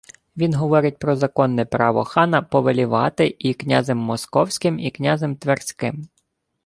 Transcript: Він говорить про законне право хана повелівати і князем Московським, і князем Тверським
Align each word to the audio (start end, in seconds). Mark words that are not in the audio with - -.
Він 0.37 0.53
говорить 0.53 0.99
про 0.99 1.15
законне 1.15 1.65
право 1.65 2.03
хана 2.03 2.41
повелівати 2.41 3.35
і 3.39 3.53
князем 3.53 3.97
Московським, 3.97 4.79
і 4.79 4.91
князем 4.91 5.35
Тверським 5.35 6.07